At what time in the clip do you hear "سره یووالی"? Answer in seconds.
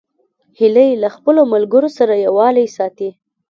1.97-2.67